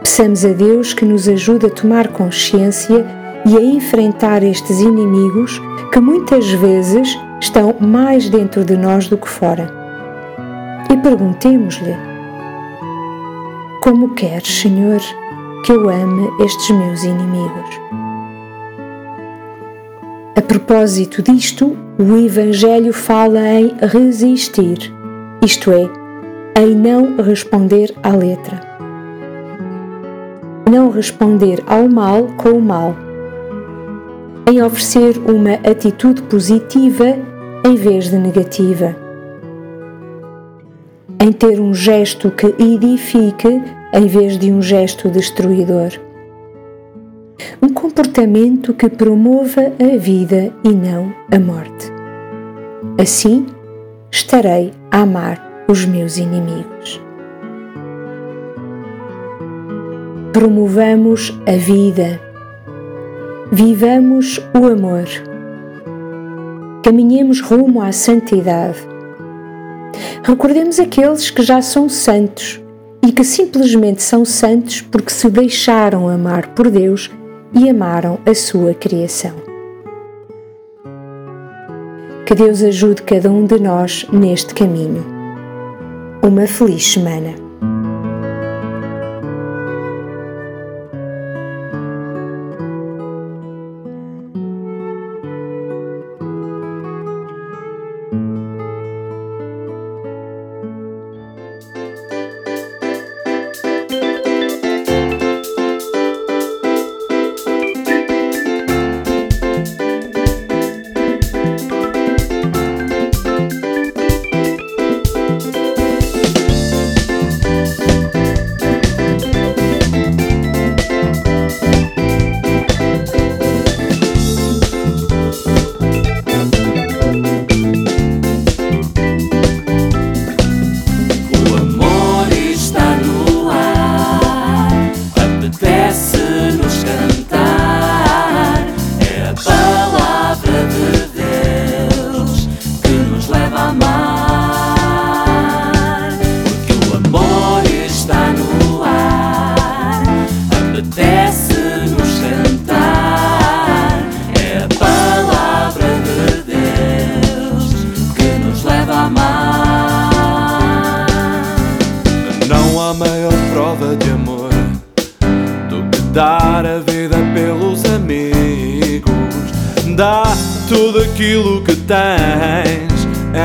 Peçamos 0.00 0.44
a 0.44 0.48
Deus 0.48 0.92
que 0.92 1.04
nos 1.04 1.28
ajude 1.28 1.66
a 1.66 1.70
tomar 1.70 2.08
consciência 2.08 3.06
e 3.46 3.56
a 3.56 3.60
enfrentar 3.60 4.42
estes 4.42 4.80
inimigos 4.80 5.62
que 5.92 6.00
muitas 6.00 6.50
vezes 6.50 7.16
estão 7.40 7.74
mais 7.80 8.28
dentro 8.28 8.64
de 8.64 8.76
nós 8.76 9.08
do 9.08 9.16
que 9.16 9.28
fora 9.28 9.72
e 10.90 10.96
perguntemos-lhe: 10.96 11.96
Como 13.82 14.14
queres, 14.14 14.60
Senhor, 14.60 15.00
que 15.64 15.72
eu 15.72 15.88
ame 15.88 16.28
estes 16.44 16.70
meus 16.70 17.04
inimigos? 17.04 17.80
A 20.36 20.42
propósito 20.42 21.22
disto, 21.22 21.76
o 21.98 22.16
Evangelho 22.16 22.92
fala 22.92 23.40
em 23.40 23.74
resistir, 23.80 24.92
isto 25.42 25.72
é, 25.72 25.88
em 26.60 26.74
não 26.74 27.16
responder 27.16 27.94
à 28.02 28.10
letra. 28.10 28.60
Não 30.70 30.90
responder 30.90 31.62
ao 31.66 31.88
mal 31.88 32.24
com 32.36 32.50
o 32.50 32.60
mal. 32.60 33.05
Em 34.48 34.62
oferecer 34.62 35.18
uma 35.18 35.54
atitude 35.68 36.22
positiva 36.22 37.16
em 37.64 37.74
vez 37.74 38.08
de 38.08 38.16
negativa 38.16 39.06
em 41.26 41.32
ter 41.32 41.60
um 41.60 41.74
gesto 41.74 42.30
que 42.30 42.46
edifique 42.62 43.60
em 43.92 44.06
vez 44.06 44.38
de 44.38 44.52
um 44.52 44.62
gesto 44.62 45.08
destruidor. 45.08 45.90
Um 47.60 47.68
comportamento 47.68 48.72
que 48.72 48.88
promova 48.88 49.72
a 49.80 49.96
vida 49.96 50.52
e 50.62 50.68
não 50.68 51.12
a 51.32 51.38
morte. 51.38 51.92
Assim, 53.00 53.46
estarei 54.10 54.72
a 54.90 55.00
amar 55.00 55.64
os 55.68 55.84
meus 55.84 56.16
inimigos. 56.16 57.02
Promovamos 60.32 61.36
a 61.46 61.56
vida. 61.56 62.25
Vivamos 63.50 64.38
o 64.54 64.66
amor. 64.66 65.06
Caminhemos 66.82 67.40
rumo 67.40 67.80
à 67.80 67.92
santidade 67.92 68.96
Recordemos 70.26 70.80
aqueles 70.80 71.30
que 71.30 71.40
já 71.42 71.62
são 71.62 71.88
santos 71.88 72.60
e 73.00 73.12
que 73.12 73.22
simplesmente 73.22 74.02
são 74.02 74.24
santos 74.24 74.80
porque 74.80 75.10
se 75.10 75.30
deixaram 75.30 76.08
amar 76.08 76.48
por 76.48 76.68
Deus 76.68 77.10
e 77.52 77.70
amaram 77.70 78.18
a 78.26 78.34
sua 78.34 78.74
criação. 78.74 79.34
Que 82.26 82.34
Deus 82.34 82.60
ajude 82.60 83.02
cada 83.02 83.30
um 83.30 83.44
de 83.46 83.60
nós 83.60 84.04
neste 84.12 84.52
caminho. 84.52 85.06
Uma 86.24 86.48
feliz 86.48 86.84
semana. 86.84 87.45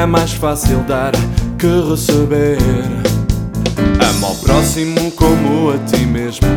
É 0.02 0.06
mais 0.08 0.32
fácil 0.32 0.80
dar 0.88 1.12
que 1.60 1.68
receber. 1.88 2.58
Ama 4.10 4.30
ao 4.30 4.36
próximo 4.36 5.12
como 5.12 5.70
a 5.70 5.78
ti 5.78 6.08
mesmo. 6.08 6.48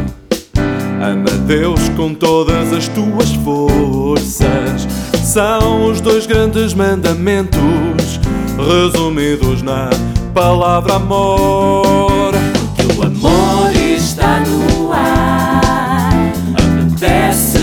Ama 0.99 1.31
Deus 1.47 1.91
com 1.91 2.15
todas 2.15 2.73
as 2.73 2.89
tuas 2.89 3.31
forças. 3.45 4.89
são 5.23 5.91
os 5.91 6.01
dois 6.01 6.25
grandes 6.25 6.73
mandamentos 6.73 8.19
resumidos 8.57 9.61
na 9.61 9.91
palavra 10.33 10.95
amor. 10.95 12.33
Que 12.79 12.99
o 12.99 13.03
amor 13.03 13.71
está 13.77 14.41
no 14.41 14.91
ar, 14.91 16.33
apetece-nos 16.55 17.54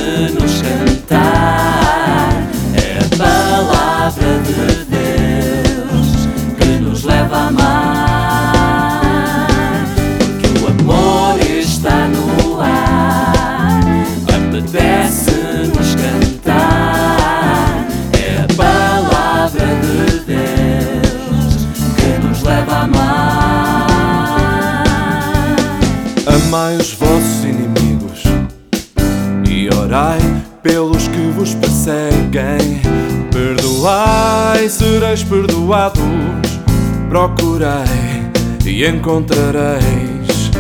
Procurei 37.07 38.29
e 38.65 38.85
encontrareis. 38.85 40.51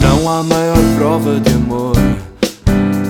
Não 0.00 0.26
há 0.26 0.42
maior 0.42 0.78
prova 0.96 1.38
de 1.38 1.52
amor 1.52 1.94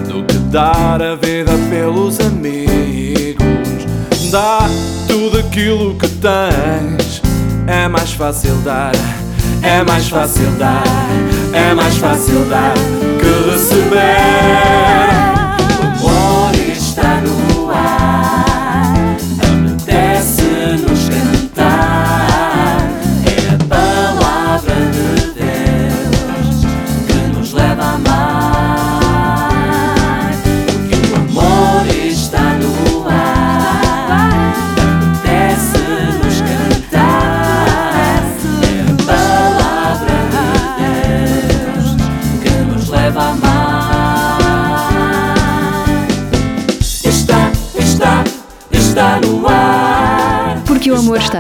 do 0.09 0.24
que 0.24 0.37
dar 0.50 1.00
a 1.00 1.14
vida 1.14 1.53
pelos 1.70 2.18
amigos. 2.18 3.87
Dá 4.33 4.68
tudo 5.07 5.38
aquilo 5.38 5.94
que 5.94 6.09
tens. 6.09 7.22
É 7.68 7.87
mais 7.87 8.12
fácil 8.12 8.57
dar, 8.64 8.90
é 9.62 9.85
mais 9.85 10.09
fácil 10.09 10.50
dar, 10.59 10.83
é 11.53 11.72
mais 11.72 11.96
fácil 11.98 12.44
dar 12.46 12.74
que 12.74 13.50
receber. 13.53 14.99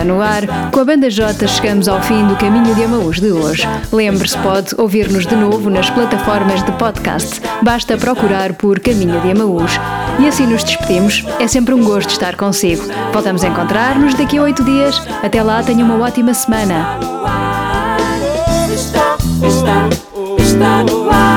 No 0.04 0.20
ar, 0.20 0.70
com 0.70 0.80
a 0.80 0.84
Banda 0.84 1.10
J 1.10 1.46
chegamos 1.46 1.88
ao 1.88 2.00
fim 2.02 2.26
do 2.26 2.36
Caminho 2.36 2.74
de 2.74 2.84
Amaús 2.84 3.20
de 3.20 3.30
hoje. 3.30 3.66
Lembre-se, 3.92 4.36
pode 4.38 4.74
ouvir-nos 4.78 5.26
de 5.26 5.34
novo 5.36 5.70
nas 5.70 5.90
plataformas 5.90 6.62
de 6.62 6.72
podcast. 6.72 7.40
Basta 7.62 7.96
procurar 7.96 8.54
por 8.54 8.80
Caminho 8.80 9.20
de 9.20 9.32
Amaús. 9.32 9.72
E 10.18 10.26
assim 10.26 10.46
nos 10.46 10.64
despedimos. 10.64 11.24
É 11.38 11.46
sempre 11.46 11.74
um 11.74 11.84
gosto 11.84 12.10
estar 12.10 12.36
consigo. 12.36 12.82
Voltamos 13.12 13.44
a 13.44 13.48
encontrar-nos 13.48 14.14
daqui 14.14 14.38
a 14.38 14.42
oito 14.42 14.64
dias. 14.64 15.00
Até 15.22 15.42
lá, 15.42 15.62
tenha 15.62 15.84
uma 15.84 16.04
ótima 16.04 16.34
semana. 16.34 16.98
Está 20.38 20.82
no 20.84 21.10
ar. 21.10 21.29